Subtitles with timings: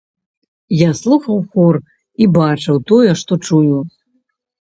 [0.77, 1.75] Я слухаў хор
[2.25, 3.77] і бачыў тое, што чую.